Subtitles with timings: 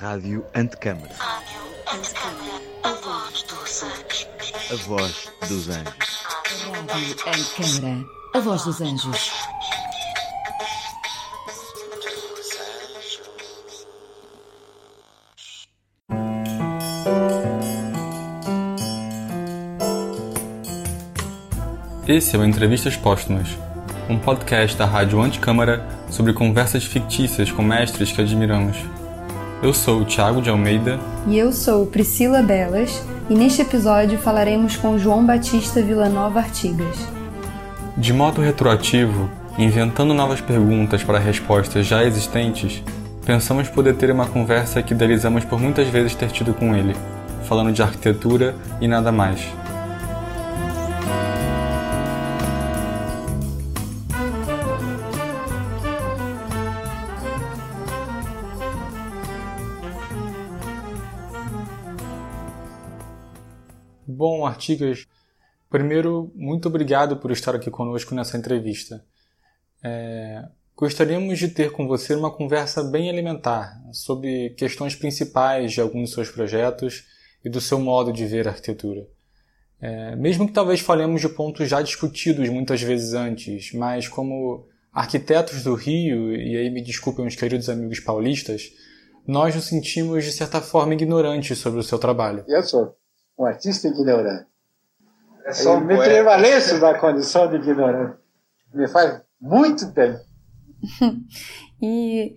[0.00, 1.14] Rádio Antecâmara.
[1.16, 2.62] Rádio Antecâmara.
[2.82, 4.28] A voz dos anjos.
[4.70, 6.24] A voz dos anjos.
[6.88, 8.06] Rádio Antecâmara.
[8.34, 9.30] A voz dos anjos.
[22.06, 23.48] Esse é o Entrevistas Póstumas,
[24.10, 28.76] um podcast da Rádio Anticâmara sobre conversas fictícias com mestres que admiramos.
[29.64, 34.76] Eu sou o Thiago de Almeida E eu sou Priscila Belas e neste episódio falaremos
[34.76, 36.98] com João Batista Villanova Artigas.
[37.96, 42.82] De modo retroativo, inventando novas perguntas para respostas já existentes,
[43.24, 46.94] pensamos poder ter uma conversa que idealizamos por muitas vezes ter tido com ele,
[47.48, 49.40] falando de arquitetura e nada mais.
[64.54, 65.06] Artigas,
[65.68, 69.04] primeiro, muito obrigado por estar aqui conosco nessa entrevista.
[69.82, 70.44] É,
[70.76, 76.12] gostaríamos de ter com você uma conversa bem elementar sobre questões principais de alguns dos
[76.12, 77.04] seus projetos
[77.44, 79.06] e do seu modo de ver a arquitetura.
[79.80, 85.64] É, mesmo que talvez falemos de pontos já discutidos muitas vezes antes, mas como arquitetos
[85.64, 88.70] do Rio, e aí me desculpem os queridos amigos paulistas,
[89.26, 92.44] nós nos sentimos de certa forma ignorantes sobre o seu trabalho.
[92.46, 92.96] Eu sou
[93.38, 94.46] um artista ignorante.
[95.44, 96.10] É só Eu um me poeta.
[96.10, 98.16] prevaleço da condição de ignorante.
[98.72, 100.16] Me faz muito bem.
[101.82, 102.34] E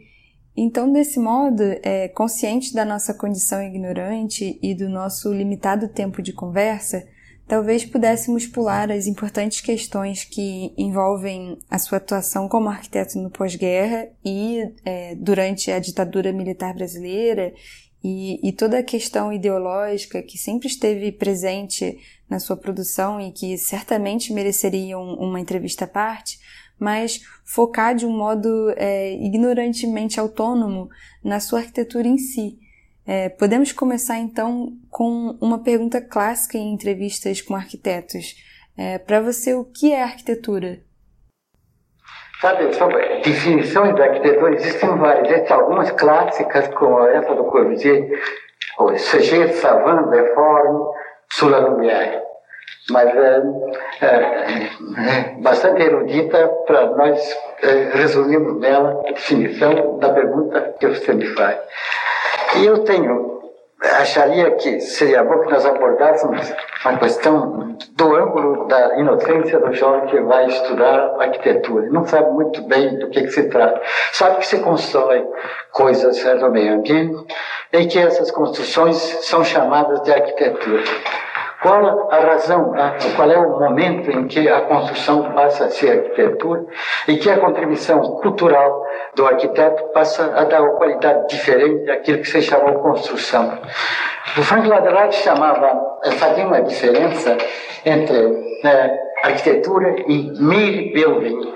[0.58, 6.34] então, desse modo, é, consciente da nossa condição ignorante e do nosso limitado tempo de
[6.34, 7.08] conversa,
[7.48, 14.08] talvez pudéssemos pular as importantes questões que envolvem a sua atuação como arquiteto no pós-guerra
[14.26, 17.54] e é, durante a ditadura militar brasileira
[18.10, 21.98] e, e toda a questão ideológica que sempre esteve presente
[22.30, 26.40] na sua produção e que certamente mereceria um- uma entrevista à parte,
[26.80, 28.48] mas focar de um modo
[28.78, 30.88] é, ignorantemente autônomo
[31.22, 32.58] na sua arquitetura em si.
[33.06, 38.36] É, podemos começar então com uma pergunta clássica em entrevistas com arquitetos.
[39.08, 40.84] Para você, o que é arquitetura?
[42.42, 45.28] Sabe, sobre definições da arquitetura, existem várias.
[45.30, 48.08] Existem algumas clássicas, como essa do Corbusier,
[48.78, 50.86] o Sujet Savant de Forme
[51.30, 52.22] sur Lumière.
[52.90, 53.42] Mas é,
[54.02, 57.92] é, é bastante erudita para nós é,
[58.60, 61.58] nela a definição da pergunta que você me faz.
[62.56, 63.37] E eu tenho,
[63.82, 66.52] acharia que seria bom que nós abordássemos
[66.84, 71.88] a questão do ângulo da inocência do jovem que vai estudar arquitetura.
[71.90, 73.82] Não sabe muito bem do que, que se trata.
[74.14, 75.24] Sabe que se constrói
[75.72, 77.36] coisas no meio ambiente
[77.72, 80.84] e que essas construções são chamadas de arquitetura.
[81.62, 82.72] Qual a razão,
[83.16, 86.66] qual é o momento em que a construção passa a ser arquitetura
[87.08, 88.86] e que a contribuição cultural
[89.16, 93.58] do arquiteto passa a dar uma qualidade diferente daquilo que se chamou construção.
[94.38, 97.36] O Frank Wright chamava, fazia uma diferença
[97.84, 101.54] entre eh, arquitetura e mere building.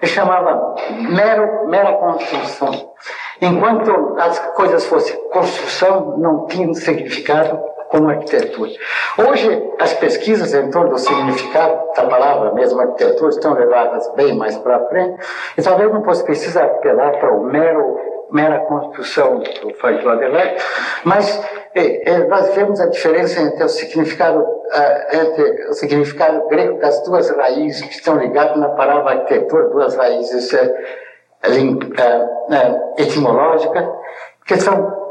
[0.00, 0.76] Ele chamava
[1.10, 2.90] mero, mera construção.
[3.42, 7.58] Enquanto as coisas fossem construção, não tinham significado
[7.90, 8.70] como arquitetura.
[9.28, 14.56] Hoje, as pesquisas em torno do significado da palavra mesmo arquitetura estão levadas bem mais
[14.58, 15.20] para frente,
[15.58, 17.98] e talvez não fosse preciso apelar para o mero,
[18.30, 20.62] mera construção do Frank Wright,
[21.04, 21.42] mas
[21.74, 27.02] eh, eh, nós vemos a diferença entre o significado ah, entre o significado grego das
[27.02, 30.74] duas raízes que estão ligadas na palavra arquitetura, duas raízes eh,
[31.48, 33.84] lim- ah, ah, etimológicas,
[34.46, 35.09] que são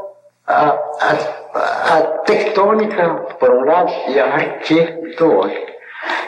[0.50, 1.16] a,
[1.54, 4.80] a, tectônica, por um lado, e a arque
[5.16, 5.70] do outro.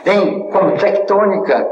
[0.06, 1.66] Em, como tectônica,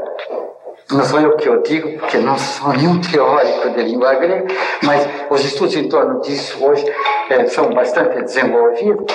[0.91, 4.47] não sou eu que eu digo, porque não sou nenhum teórico de língua grega,
[4.83, 6.85] mas os estudos em torno disso hoje
[7.31, 9.07] eh, são bastante desenvolvidos.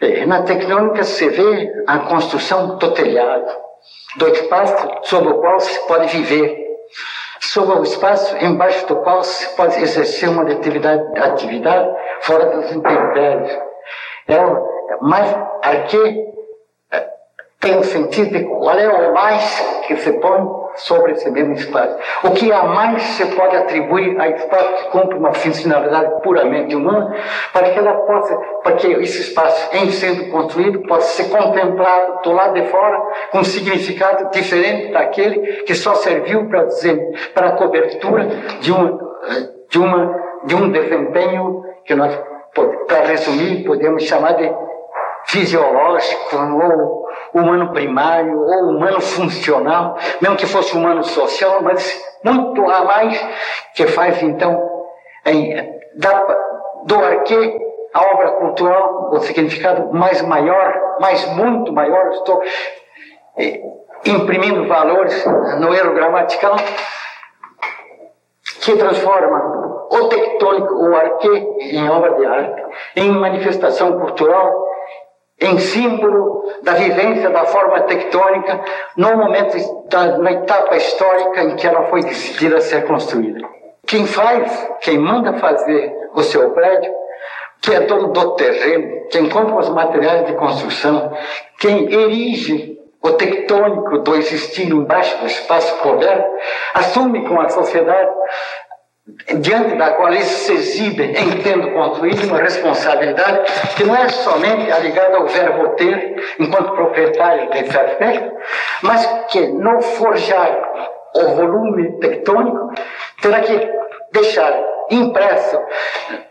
[0.00, 3.50] Eh, Na tectônica se vê a construção do telhado,
[4.16, 6.71] do espaço sobre o qual se pode viver,
[7.42, 11.90] sobre o espaço embaixo do qual se pode exercer uma determinada atividade
[12.20, 13.58] fora dos intempéries.
[14.28, 14.38] É
[15.00, 16.41] mais arque é,
[17.62, 20.40] tem sentido de qual é o mais que se põe
[20.74, 21.96] sobre esse mesmo espaço.
[22.24, 27.14] O que a mais se pode atribuir a espaço que cumpre uma funcionalidade puramente humana,
[27.52, 32.32] para que ela possa, para que esse espaço, em sendo construído, possa ser contemplado do
[32.32, 33.00] lado de fora
[33.30, 38.26] com um significado diferente daquele que só serviu para dizer, para a cobertura
[38.60, 38.98] de uma,
[39.70, 42.12] de uma, de um desempenho que nós,
[42.88, 44.52] para resumir, podemos chamar de
[45.26, 47.01] fisiológico, ou
[47.34, 53.20] humano primário, ou humano funcional, mesmo que fosse humano social, mas muito a mais,
[53.74, 54.70] que faz então
[55.26, 55.54] em,
[55.96, 56.38] da,
[56.84, 57.60] do arque
[57.94, 62.42] a obra cultural, o significado mais maior, mais muito maior, estou
[63.36, 63.60] eh,
[64.06, 65.24] imprimindo valores
[65.58, 66.56] no erro gramatical,
[68.62, 71.28] que transforma o tectônico, o arque,
[71.60, 72.62] em obra de arte,
[72.96, 74.71] em manifestação cultural,
[75.42, 78.60] em símbolo da vivência da forma tectônica
[78.96, 79.56] no momento,
[79.88, 83.40] da, na etapa histórica em que ela foi decidida a ser construída.
[83.86, 86.92] Quem faz, quem manda fazer o seu prédio,
[87.60, 91.12] que é dono do terreno, quem compra os materiais de construção,
[91.58, 96.30] quem erige o tectônico do existir embaixo do espaço coberto,
[96.74, 98.10] assume com a sociedade
[99.40, 103.40] diante da qual isso se exibe em tendo construído uma responsabilidade
[103.76, 108.32] que não é somente ligada ao verbo ter, enquanto proprietário desse aspecto,
[108.82, 110.56] mas que no forjar
[111.16, 112.70] o volume tectônico
[113.20, 113.70] terá que
[114.12, 114.52] deixar
[114.92, 115.58] impresso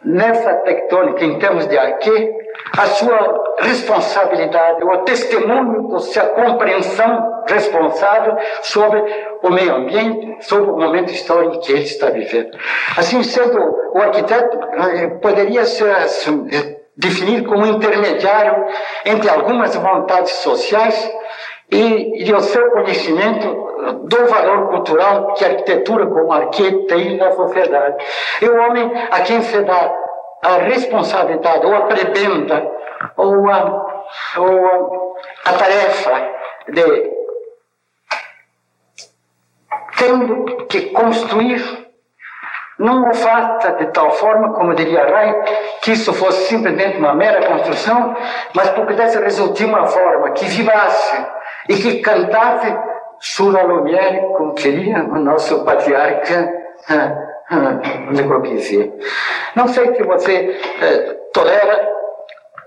[0.04, 2.31] nessa tectônica em termos de arque
[2.78, 9.04] a sua responsabilidade, o testemunho da sua compreensão responsável sobre
[9.44, 12.58] o meio ambiente, sobre o momento histórico que ele está vivendo.
[12.98, 13.60] Assim sendo,
[13.94, 18.66] o arquiteto eh, poderia se eh, definir como intermediário
[19.06, 21.12] entre algumas vontades sociais
[21.72, 23.72] e, e o seu conhecimento
[24.04, 28.04] do valor cultural que a arquitetura como arquiteto tem na sociedade.
[28.42, 29.92] E o homem a quem se dá
[30.44, 32.70] a responsabilidade ou a prebenda
[33.16, 34.04] ou a,
[34.38, 35.16] ou
[35.46, 36.30] a tarefa
[36.68, 37.12] de
[39.98, 41.82] tendo que construir
[42.80, 45.44] não o faça de tal forma, como diria Rai,
[45.84, 48.16] que isso fosse simplesmente uma mera construção,
[48.56, 51.28] mas porque pudesse resultar uma forma que vivasse
[51.69, 52.75] e que cantasse
[53.19, 56.52] Sura Lumière, como queria o nosso patriarca
[58.12, 58.92] Le Corbusier.
[59.56, 61.88] Não sei se você eh, tolera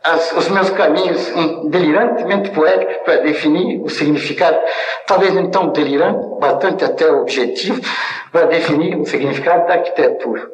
[0.05, 1.33] as, os meus caminhos
[1.71, 4.59] delirantemente poéticos para definir o significado,
[5.07, 7.81] talvez então delirante, bastante até objetivo,
[8.31, 10.47] para definir o significado da arquitetura.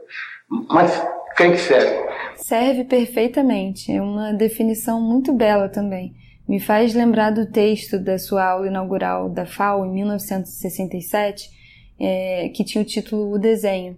[0.71, 1.07] Mas
[1.37, 2.09] creio que serve.
[2.37, 3.93] Serve perfeitamente.
[3.93, 6.15] É uma definição muito bela também.
[6.51, 11.49] Me faz lembrar do texto da sua aula inaugural da FAO em 1967,
[11.97, 13.97] é, que tinha o título O Desenho.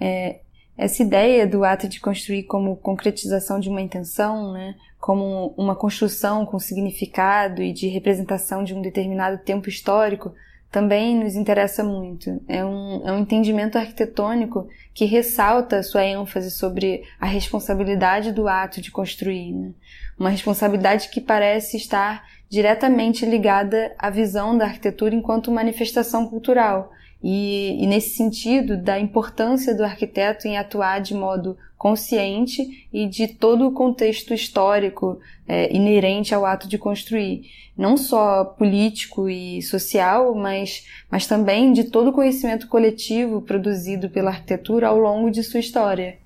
[0.00, 0.40] É,
[0.76, 6.44] essa ideia do ato de construir como concretização de uma intenção, né, como uma construção
[6.44, 10.34] com significado e de representação de um determinado tempo histórico,
[10.70, 12.40] também nos interessa muito.
[12.46, 18.80] É um, é um entendimento arquitetônico que ressalta sua ênfase sobre a responsabilidade do ato
[18.80, 19.52] de construir.
[19.52, 19.72] Né?
[20.18, 27.82] Uma responsabilidade que parece estar diretamente ligada à visão da arquitetura enquanto manifestação cultural, e,
[27.82, 33.66] e, nesse sentido, da importância do arquiteto em atuar de modo consciente e de todo
[33.66, 37.42] o contexto histórico é, inerente ao ato de construir,
[37.76, 44.30] não só político e social, mas, mas também de todo o conhecimento coletivo produzido pela
[44.30, 46.18] arquitetura ao longo de sua história.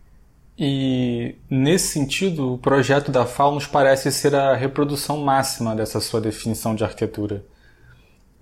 [0.57, 6.21] E nesse sentido, o projeto da FAO nos parece ser a reprodução máxima dessa sua
[6.21, 7.45] definição de arquitetura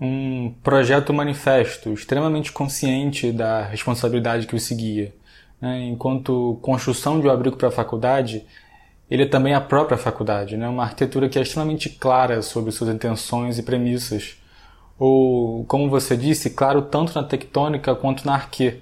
[0.02, 0.31] um
[0.62, 5.14] projeto manifesto, extremamente consciente da responsabilidade que o seguia.
[5.60, 5.86] Né?
[5.86, 8.44] Enquanto construção de um abrigo para a faculdade,
[9.10, 10.68] ele é também a própria faculdade, né?
[10.68, 14.36] uma arquitetura que é extremamente clara sobre suas intenções e premissas.
[14.98, 18.78] Ou, como você disse, claro tanto na tectônica quanto na arquê.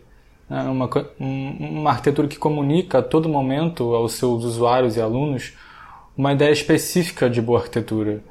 [0.49, 0.63] Né?
[0.63, 5.53] Uma, uma arquitetura que comunica a todo momento aos seus usuários e alunos
[6.17, 8.23] uma ideia específica de boa arquitetura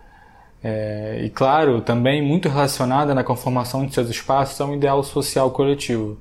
[0.64, 5.52] é, e, claro, também muito relacionada na conformação de seus espaços a um ideal social
[5.52, 6.18] coletivo.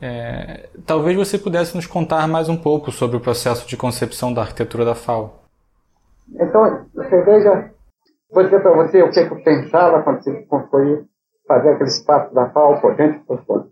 [0.00, 4.42] É, talvez você pudesse nos contar mais um pouco sobre o processo de concepção da
[4.42, 5.40] arquitetura da FAO.
[6.32, 7.70] Então, você veja,
[8.32, 11.06] vou dizer para você o que eu pensava quando você construiu,
[11.46, 13.66] fazer aquele espaço da FAO por dentro por fora.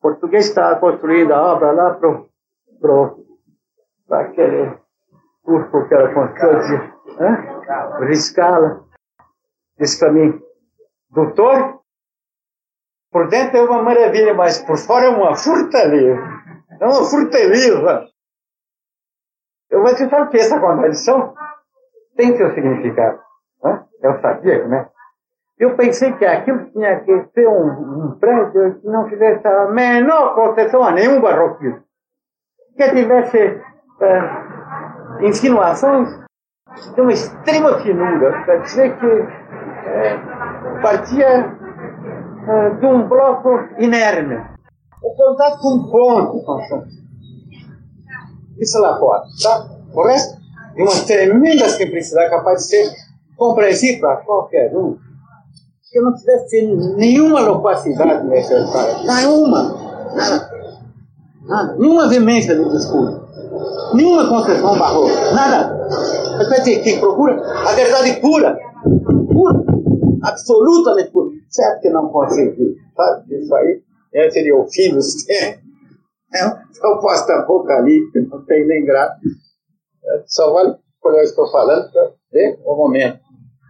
[0.00, 2.22] Português estava construindo a obra lá para
[2.80, 3.24] pro,
[4.10, 4.76] aquele
[5.42, 8.81] curso que ela construiu de Riscala.
[9.78, 10.40] Disse para mim,
[11.10, 11.80] doutor,
[13.10, 16.22] por dentro é uma maravilha, mas por fora é uma fortaleza.
[16.80, 18.08] É uma fortaleza.
[19.70, 21.34] Eu vou te falar que essa contradição
[22.16, 23.20] tem seu significado.
[23.62, 23.84] Né?
[24.02, 24.88] Eu sabia, né?
[25.58, 30.34] Eu pensei que aquilo tinha que ser um, um prédio que não tivesse a menor
[30.34, 31.82] concessão a nenhum barroquismo.
[32.76, 36.08] Que tivesse é, insinuações
[36.94, 39.61] de uma extrema finura, para dizer que é,
[40.82, 41.26] partia
[42.48, 44.36] é, de um bloco inerme.
[45.02, 46.44] O contato com um ponto,
[48.58, 49.66] isso lá fora, tá?
[49.92, 50.40] O resto,
[50.74, 52.92] de uma tremenda simplicidade capaz de ser
[53.36, 54.96] compreensível para qualquer um.
[55.90, 56.62] Que não tivesse
[56.96, 59.76] nenhuma loquacidade necessária, nenhuma,
[60.14, 60.50] nada,
[61.42, 63.22] nada, nenhuma veemência de discurso,
[63.92, 65.88] nenhuma concessão barroca, nada.
[66.38, 69.64] Mas quem procura a verdade pura, pura,
[70.22, 71.30] absolutamente pura.
[71.48, 73.38] Certo que não consegui, sabe?
[73.38, 73.82] Isso aí
[74.14, 75.62] é, seria o fim dos tempos.
[76.34, 79.20] É um pós-apocalipse, não tem nem graça.
[80.04, 83.20] É, só vale quando eu estou falando para ver o momento,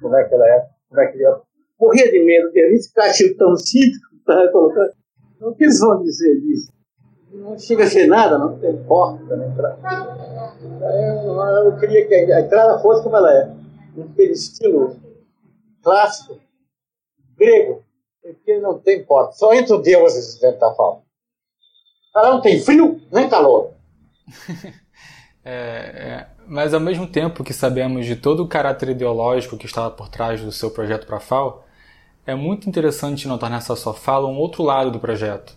[0.01, 1.37] como é que ela é, como é que ele é.
[1.81, 4.93] Morria de medo de esse cachorro tão simples que estava colocando.
[5.41, 6.73] O que eles vão dizer disso?
[7.33, 9.79] Não chega a ser nada, não tem porta na entrada.
[10.63, 13.51] Eu, eu queria que a entrada fosse como ela é,
[14.01, 14.97] aquele estilo
[15.83, 16.41] clássico,
[17.37, 17.85] grego,
[18.23, 19.33] porque não tem porta.
[19.33, 21.01] Só entra o Deus dentro da.
[22.15, 23.73] Ela não tem frio nem calor.
[25.45, 29.91] é, é, mas ao mesmo tempo que sabemos de todo o caráter ideológico que estava
[29.91, 31.65] por trás do seu projeto para a FAO,
[32.27, 35.57] é muito interessante notar nessa sua fala um outro lado do projeto.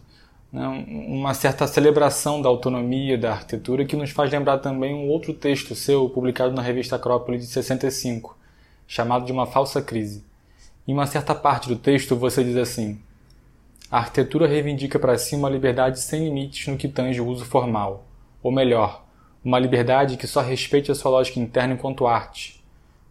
[0.55, 0.65] Né?
[0.87, 5.75] Uma certa celebração da autonomia da arquitetura que nos faz lembrar também um outro texto
[5.75, 8.37] seu publicado na revista Acrópole de 65,
[8.87, 10.23] chamado de Uma Falsa Crise.
[10.87, 12.97] Em uma certa parte do texto você diz assim:
[13.91, 18.05] a arquitetura reivindica para si uma liberdade sem limites no que tange o uso formal,
[18.41, 19.03] ou melhor,
[19.43, 22.63] uma liberdade que só respeite a sua lógica interna enquanto arte.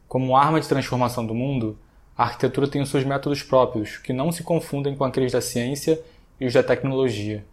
[0.09, 1.79] Como arma de transformação do mundo,
[2.17, 6.01] a arquitetura tem os seus métodos próprios, que não se confundem com aqueles da ciência
[6.41, 7.45] e os da tecnologia.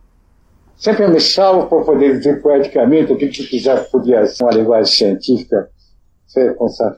[0.75, 5.69] Sempre me salvo por poder dizer poeticamente o que, já podia ser uma linguagem científica.
[6.25, 6.97] Você consegue?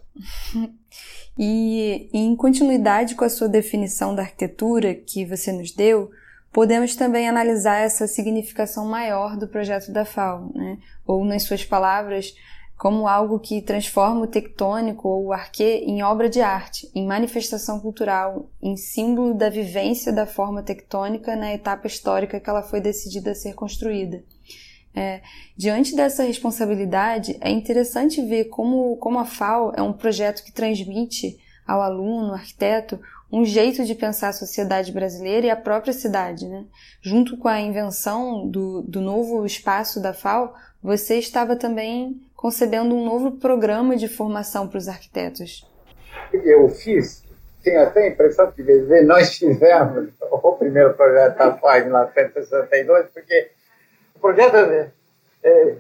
[1.36, 6.12] E em continuidade com a sua definição da arquitetura que você nos deu,
[6.52, 10.78] podemos também analisar essa significação maior do projeto da FAO, né?
[11.08, 12.36] ou, nas suas palavras,
[12.78, 17.80] como algo que transforma o tectônico ou o arquê em obra de arte, em manifestação
[17.80, 23.32] cultural, em símbolo da vivência da forma tectônica na etapa histórica que ela foi decidida
[23.32, 24.24] a ser construída.
[24.96, 25.22] É,
[25.58, 31.40] diante dessa responsabilidade, é interessante ver como, como a FAO é um projeto que transmite
[31.66, 33.00] ao aluno, arquiteto,
[33.32, 36.46] um jeito de pensar a sociedade brasileira e a própria cidade.
[36.46, 36.66] Né?
[37.02, 40.54] Junto com a invenção do, do novo espaço da FAO,
[40.84, 45.66] você estava também concebendo um novo programa de formação para os arquitetos.
[46.34, 47.24] Eu fiz,
[47.64, 53.08] tenho até a impressão de dizer, nós fizemos o primeiro projeto da FAO em 1962,
[53.14, 53.52] porque
[54.20, 54.92] projeto, é,
[55.42, 55.76] é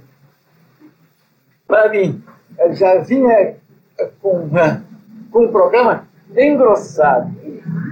[1.68, 2.24] para mim,
[2.72, 3.58] já vinha
[4.22, 4.50] com,
[5.34, 7.30] com um programa engrossado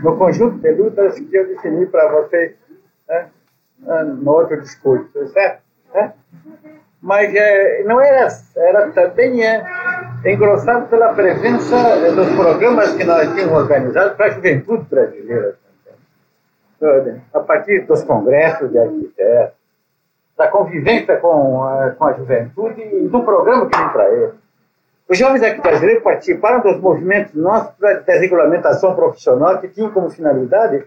[0.01, 2.55] no conjunto de lutas que eu defini para vocês
[3.05, 3.29] né,
[3.81, 5.61] no outro discurso, certo?
[5.93, 6.13] É?
[7.01, 9.63] Mas é, não era, era também é,
[10.25, 11.75] engrossado pela presença
[12.11, 15.55] dos programas que nós tínhamos organizados para a juventude brasileira.
[17.33, 19.61] A partir dos congressos de arquitetos,
[20.37, 24.31] da convivência com a, com a juventude e do programa que vem para ele.
[25.07, 30.83] Os jovens aqui brasileiros participaram dos movimentos nossos da desregulamentação profissional que tinham como finalidade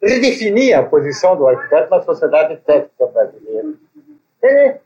[0.00, 3.68] redefinir a posição do arquiteto na sociedade técnica brasileira.
[4.42, 4.76] Ele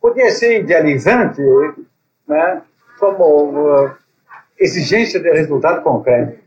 [0.00, 1.42] podia ser idealizante
[2.26, 2.62] né,
[2.98, 3.90] como uh,
[4.58, 6.38] exigência de resultado concreto,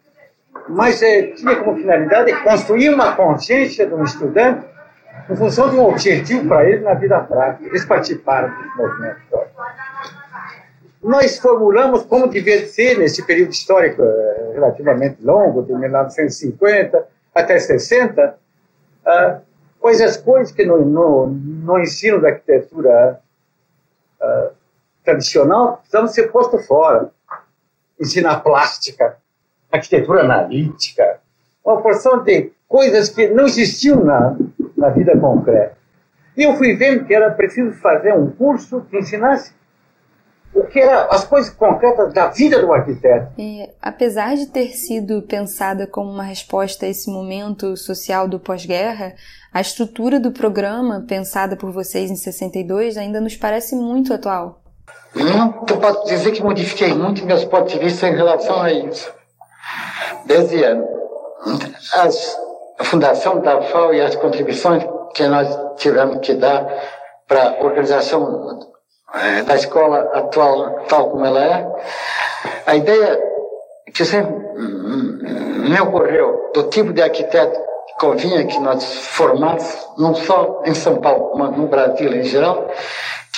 [0.70, 4.66] mas eh, tinha como finalidade construir uma consciência do estudante
[5.30, 7.68] em função de um objetivo para eles na vida prática.
[7.68, 9.54] Eles participaram desse movimento histórico.
[11.04, 17.06] Nós formulamos como devia ser, nesse período histórico eh, relativamente longo, de 1950
[17.36, 18.36] até 60, uh,
[19.06, 19.40] ah,
[19.80, 23.20] coisas, coisas que no, no, no ensino da arquitetura
[25.04, 27.12] tradicional precisam ser posto fora.
[28.00, 29.18] Ensinar plástica,
[29.72, 31.20] arquitetura analítica,
[31.64, 34.36] uma porção de coisas que não existiam na,
[34.76, 35.78] na vida concreta.
[36.36, 39.54] E eu fui vendo que era preciso fazer um curso que ensinasse
[40.54, 43.32] o que eram as coisas concretas da vida do arquiteto.
[43.38, 49.16] E, apesar de ter sido pensada como uma resposta a esse momento social do pós-guerra,
[49.54, 54.62] a estrutura do programa, pensada por vocês em 62, ainda nos parece muito atual.
[55.16, 59.14] Não, eu posso dizer que modifiquei muito meus pontos de vista em relação a isso.
[60.26, 60.64] Desde
[61.94, 62.44] as
[62.80, 64.84] a fundação da FAO e as contribuições
[65.14, 66.68] que nós tivemos que dar
[67.28, 68.73] para a organização
[69.46, 71.68] da escola atual, tal como ela é,
[72.66, 73.20] a ideia
[73.94, 74.34] que sempre
[75.70, 81.00] me ocorreu do tipo de arquiteto que convinha que nós formássemos, não só em São
[81.00, 82.68] Paulo, mas no Brasil em geral,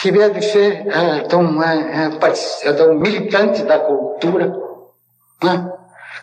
[0.02, 4.54] que deve ser é, um, é, militante da cultura,
[5.44, 5.72] né?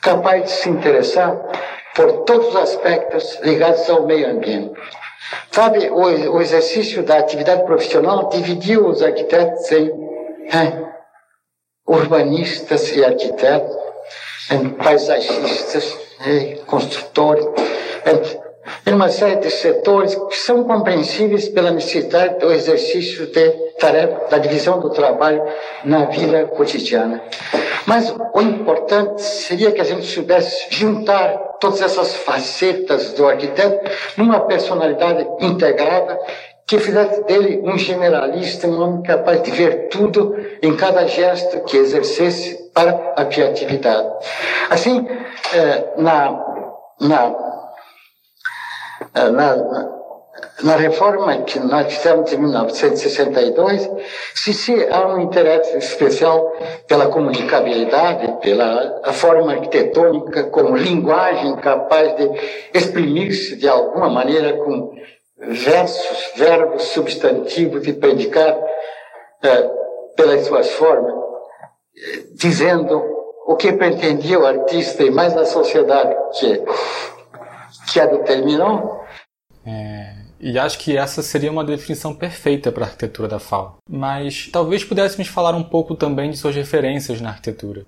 [0.01, 1.37] capaz de se interessar
[1.95, 4.81] por todos os aspectos ligados ao meio ambiente.
[5.51, 9.91] Sabe, o, o exercício da atividade profissional dividiu os arquitetos em
[11.87, 13.77] urbanistas e arquitetos,
[14.51, 17.45] em paisagistas e construtores,
[18.87, 24.39] em uma série de setores que são compreensíveis pela necessidade do exercício de tarefa, da
[24.39, 25.43] divisão do trabalho
[25.85, 27.23] na vida cotidiana.
[27.87, 34.41] Mas o importante seria que a gente soubesse juntar todas essas facetas do arquiteto numa
[34.41, 36.19] personalidade integrada
[36.67, 41.77] que fizesse dele um generalista, um homem capaz de ver tudo em cada gesto que
[41.77, 44.09] exercesse para a criatividade.
[44.71, 45.07] Assim,
[45.53, 46.43] eh, na,
[47.01, 47.52] na,
[49.15, 50.03] na
[50.63, 53.91] na reforma que nós fizemos em 1962,
[54.35, 56.53] se, se há um interesse especial
[56.87, 62.31] pela comunicabilidade, pela forma arquitetônica como linguagem capaz de
[62.73, 64.95] exprimir-se de alguma maneira com
[65.37, 68.57] versos, verbos, substantivos e predicar
[69.43, 69.71] eh,
[70.17, 71.15] pelas suas formas,
[72.35, 73.03] dizendo
[73.47, 76.63] o que pretendia o artista e mais a sociedade que,
[77.93, 79.02] que a determinou.
[79.65, 83.79] É, e acho que essa seria uma definição perfeita para a arquitetura da FAO.
[83.89, 87.87] Mas talvez pudéssemos falar um pouco também de suas referências na arquitetura.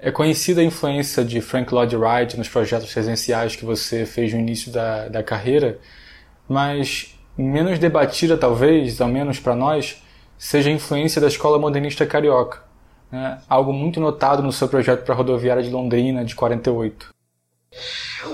[0.00, 4.38] É conhecida a influência de Frank Lloyd Wright nos projetos residenciais que você fez no
[4.38, 5.78] início da, da carreira,
[6.48, 10.00] mas menos debatida, talvez, ao menos para nós,
[10.36, 12.62] seja a influência da escola modernista carioca,
[13.10, 13.40] né?
[13.48, 17.12] algo muito notado no seu projeto para a rodoviária de Londrina de 48.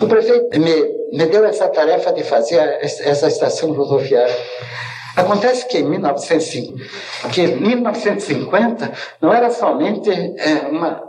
[0.01, 0.75] O prefeito me,
[1.13, 4.35] me deu essa tarefa de fazer essa estação rodoviária.
[5.17, 11.03] Acontece que em 1950, que 1950 não era somente é, uma,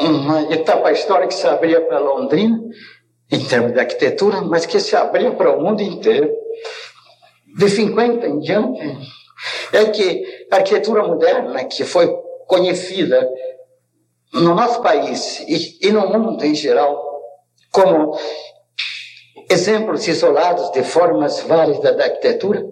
[0.00, 2.60] uma etapa histórica que se abria para Londrina,
[3.30, 6.30] em termos de arquitetura, mas que se abria para o mundo inteiro.
[7.56, 8.80] De 50 em diante,
[9.72, 12.08] é que a arquitetura moderna, que foi
[12.46, 13.28] conhecida
[14.32, 17.10] no nosso país e, e no mundo em geral
[17.70, 18.16] como
[19.48, 22.64] exemplos isolados de formas válidas da arquitetura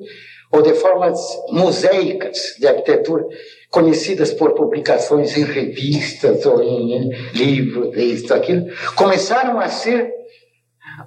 [0.51, 1.18] ou de formas
[1.51, 3.25] museicas de arquitetura,
[3.71, 8.64] conhecidas por publicações em revistas ou em livros, isso, aquilo,
[8.97, 10.11] começaram a ser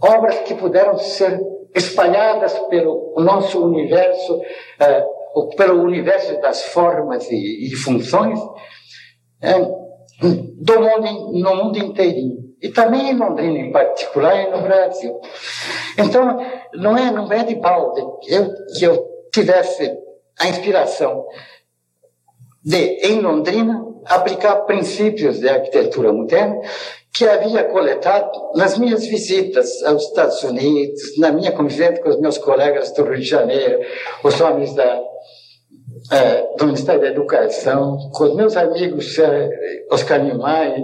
[0.01, 1.39] obras que puderam ser
[1.73, 9.80] espalhadas pelo nosso universo, uh, pelo universo das formas e, e funções, uh,
[10.21, 12.51] do mundo, no mundo inteirinho.
[12.61, 15.19] E também em Londrina, em particular, e no Brasil.
[15.97, 16.39] Então,
[16.75, 19.03] não é, não é de balde eu, que eu
[19.33, 19.91] tivesse
[20.39, 21.25] a inspiração
[22.63, 26.59] de, em Londrina, aplicar princípios de arquitetura moderna
[27.13, 32.37] que havia coletado nas minhas visitas aos Estados Unidos, na minha convivência com os meus
[32.37, 33.79] colegas do Rio de Janeiro,
[34.23, 35.01] os homens da,
[36.11, 39.49] é, do Ministério da Educação, com os meus amigos é,
[39.89, 40.83] Oscar Niemeyer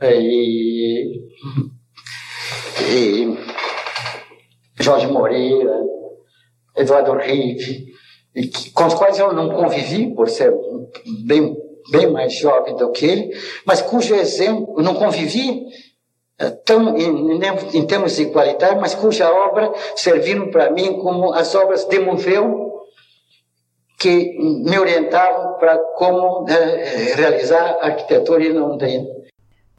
[0.00, 1.20] é, e,
[2.90, 3.38] e
[4.78, 5.80] Jorge Moreira,
[6.76, 7.86] Eduardo Rive,
[8.74, 10.52] com os quais eu não convivi por ser
[11.26, 11.56] bem
[11.90, 13.30] bem mais jovem do que ele,
[13.64, 15.64] mas cujo exemplo, não convivi
[16.38, 17.40] eh, tão em,
[17.72, 22.67] em termos de qualidade, mas cuja obra serviram para mim como as obras de museu
[23.98, 29.08] que me orientavam para como é, realizar arquitetura em Londrina.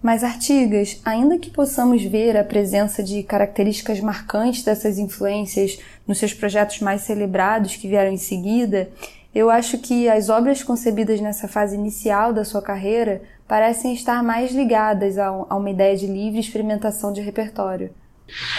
[0.02, 6.34] Mas Artigas, ainda que possamos ver a presença de características marcantes dessas influências nos seus
[6.34, 8.90] projetos mais celebrados que vieram em seguida,
[9.36, 14.52] eu acho que as obras concebidas nessa fase inicial da sua carreira parecem estar mais
[14.52, 17.92] ligadas a, uma ideia de livre experimentação de repertório.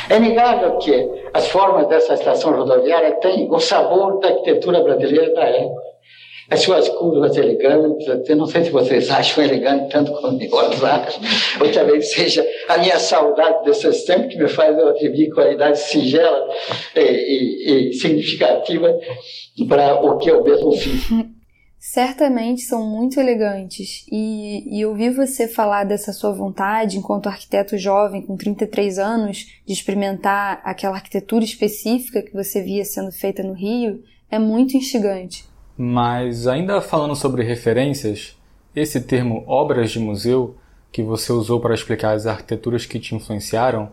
[0.09, 5.45] É inegável que as formas dessa estação rodoviária têm o sabor da arquitetura brasileira da
[5.45, 5.91] época
[6.51, 11.21] as suas curvas elegantes, eu não sei se vocês acham elegante tanto quanto eu acho,
[11.63, 16.49] ou talvez seja a minha saudade desses tempos que me faz eu atribuir qualidade singela
[16.97, 18.93] e, e, e significativa
[19.69, 21.09] para o que eu mesmo fiz.
[21.81, 28.21] Certamente são muito elegantes e, e ouvir você falar dessa sua vontade enquanto arquiteto jovem
[28.21, 34.05] com 33 anos de experimentar aquela arquitetura específica que você via sendo feita no Rio
[34.31, 35.47] é muito instigante.
[35.75, 38.37] Mas ainda falando sobre referências,
[38.77, 40.57] esse termo obras de museu,
[40.93, 43.91] que você usou para explicar as arquiteturas que te influenciaram,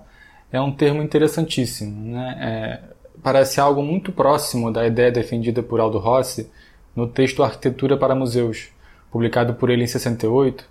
[0.51, 2.11] é um termo interessantíssimo.
[2.11, 2.37] Né?
[2.41, 2.79] É,
[3.23, 6.51] parece algo muito próximo da ideia defendida por Aldo Rossi
[6.97, 8.69] no texto Arquitetura para Museus,
[9.11, 10.67] publicado por ele em 68,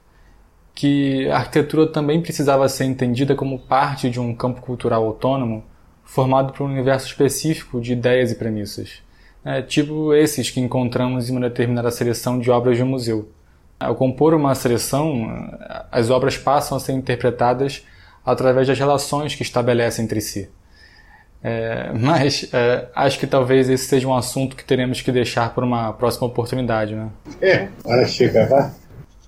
[0.74, 5.62] que a arquitetura também precisava ser entendida como parte de um campo cultural autônomo
[6.02, 9.04] formado por um universo específico de ideias e premissas,
[9.44, 13.30] é, tipo esses que encontramos em uma determinada seleção de obras de um museu.
[13.78, 15.48] Ao compor uma seleção,
[15.92, 17.86] as obras passam a ser interpretadas
[18.24, 20.50] através das relações que estabelecem entre si.
[21.48, 25.64] É, mas é, acho que talvez esse seja um assunto que teremos que deixar para
[25.64, 27.08] uma próxima oportunidade, né?
[27.40, 28.74] É, hora chega, vá.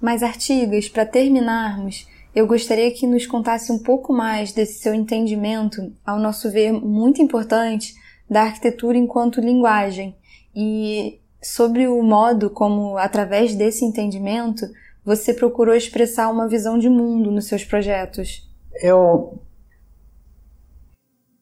[0.00, 5.92] Mas, Artigas, para terminarmos, eu gostaria que nos contasse um pouco mais desse seu entendimento,
[6.04, 7.94] ao nosso ver muito importante,
[8.28, 10.16] da arquitetura enquanto linguagem
[10.56, 14.66] e sobre o modo como, através desse entendimento,
[15.04, 18.44] você procurou expressar uma visão de mundo nos seus projetos.
[18.82, 19.38] Eu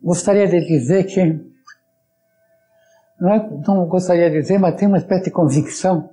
[0.02, 1.40] gostaria de dizer que,
[3.20, 6.10] não, é, não gostaria de dizer, mas tenho uma espécie de convicção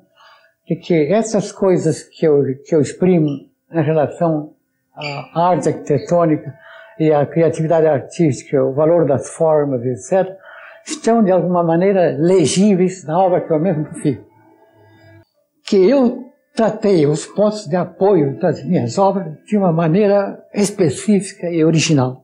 [0.67, 3.27] de que essas coisas que eu, que eu exprimo
[3.71, 4.53] em relação
[4.95, 6.53] à arte arquitetônica
[6.99, 10.37] e à criatividade artística, o valor das formas, etc.,
[10.85, 14.19] estão de alguma maneira legíveis na obra que eu mesmo fiz.
[15.65, 21.63] Que eu tratei os pontos de apoio das minhas obras de uma maneira específica e
[21.63, 22.22] original.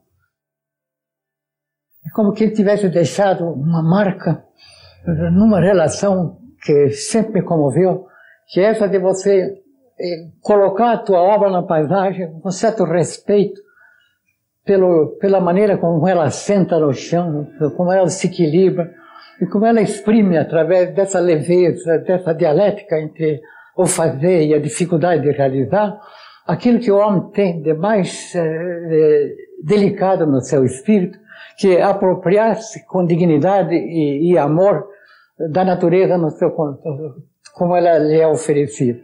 [2.06, 4.44] É como que ele tivesse deixado uma marca
[5.32, 8.06] numa relação que sempre me comoveu,
[8.48, 9.62] que é essa de você
[10.00, 13.62] eh, colocar a tua obra na paisagem com certo respeito
[14.66, 18.92] pelo, pela maneira como ela senta no chão, como ela se equilibra
[19.42, 23.42] e como ela exprime através dessa leveza, dessa dialética entre
[23.76, 25.98] o fazer e a dificuldade de realizar,
[26.46, 29.30] aquilo que o homem tem de mais eh,
[29.64, 31.18] delicado no seu espírito,
[31.60, 34.88] que é apropriar-se com dignidade e, e, amor
[35.52, 36.52] da natureza no seu
[37.54, 39.00] como ela lhe é oferecida.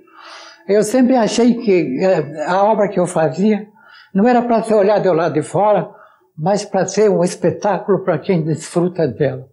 [0.66, 3.68] Eu sempre achei que eh, a obra que eu fazia
[4.14, 5.90] não era para ser olhado do lado de fora,
[6.38, 9.48] mas para ser um espetáculo para quem desfruta dela.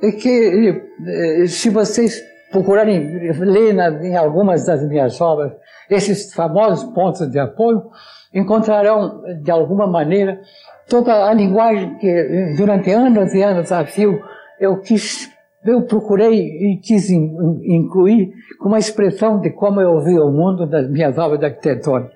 [0.00, 5.52] E que, eh, se vocês procurarem ler em algumas das minhas obras
[5.90, 7.90] esses famosos pontos de apoio,
[8.32, 10.40] encontrarão, de alguma maneira,
[10.88, 14.20] toda a linguagem que, durante anos e anos a fio,
[14.60, 15.30] eu quis,
[15.64, 20.88] eu procurei e quis incluir como uma expressão de como eu vi o mundo das
[20.88, 22.10] minhas obras de arquitetura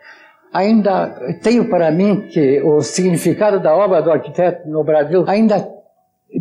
[0.53, 1.09] ainda
[1.43, 5.69] tenho para mim que o significado da obra do arquiteto no Brasil ainda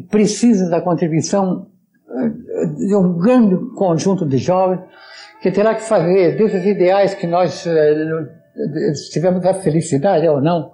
[0.09, 1.67] precisa da contribuição
[2.09, 4.81] eh, de um grande conjunto de jovens
[5.41, 10.71] que terá que fazer desses ideais que nós eh, tivemos a felicidade ou não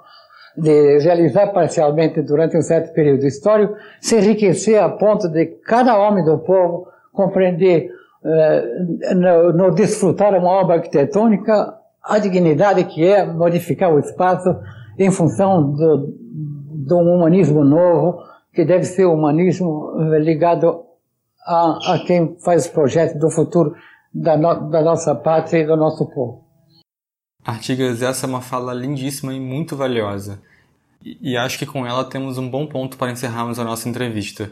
[0.55, 6.23] de realizar parcialmente durante um certo período histórico, se enriquecer a ponto de cada homem
[6.23, 7.89] do povo compreender
[8.23, 14.55] uh, no, no desfrutar uma obra arquitetônica a dignidade que é modificar o espaço
[14.99, 18.19] em função do, um humanismo novo,
[18.53, 20.83] que deve ser o humanismo eh, ligado
[21.45, 23.73] a, a quem faz o projeto do futuro
[24.13, 26.42] da, no, da nossa pátria e do nosso povo.
[27.45, 30.41] Artigas, essa é uma fala lindíssima e muito valiosa.
[31.03, 34.51] E, e acho que com ela temos um bom ponto para encerrarmos a nossa entrevista.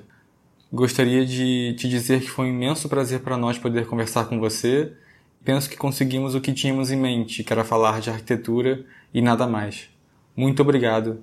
[0.72, 4.94] Gostaria de te dizer que foi um imenso prazer para nós poder conversar com você
[5.44, 9.48] penso que conseguimos o que tínhamos em mente, que era falar de arquitetura e nada
[9.48, 9.90] mais.
[10.36, 11.20] Muito obrigado.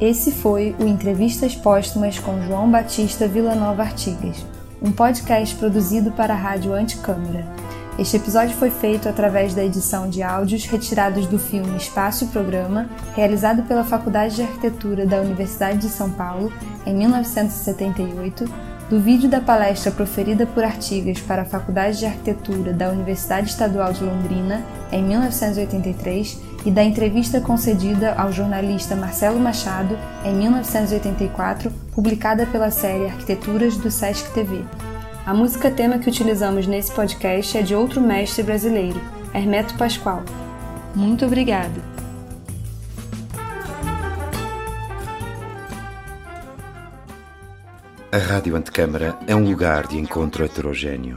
[0.00, 4.44] Esse foi o Entrevistas Póstumas com João Batista Villanova Artigas,
[4.82, 7.46] um podcast produzido para a Rádio Anticâmara.
[7.98, 12.88] Este episódio foi feito através da edição de áudios retirados do filme Espaço e Programa,
[13.14, 16.52] realizado pela Faculdade de Arquitetura da Universidade de São Paulo
[16.84, 18.44] em 1978,
[18.90, 23.92] do vídeo da palestra proferida por Artigas para a Faculdade de Arquitetura da Universidade Estadual
[23.92, 32.46] de Londrina em 1983 e da entrevista concedida ao jornalista Marcelo Machado em 1984, publicada
[32.46, 34.64] pela série Arquiteturas do Sesc TV.
[35.24, 39.00] A música tema que utilizamos nesse podcast é de outro mestre brasileiro,
[39.34, 40.22] Hermeto Pascoal.
[40.94, 41.92] Muito obrigada!
[48.10, 51.16] A Rádio Antecâmara é um lugar de encontro heterogêneo,